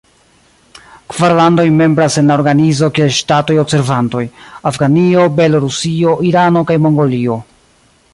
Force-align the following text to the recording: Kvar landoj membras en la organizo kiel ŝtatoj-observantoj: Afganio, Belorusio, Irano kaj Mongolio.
Kvar 1.13 1.33
landoj 1.39 1.65
membras 1.81 2.15
en 2.21 2.31
la 2.31 2.37
organizo 2.41 2.89
kiel 2.99 3.11
ŝtatoj-observantoj: 3.17 4.23
Afganio, 4.71 5.27
Belorusio, 5.41 6.15
Irano 6.31 6.65
kaj 6.73 6.79
Mongolio. 6.87 7.37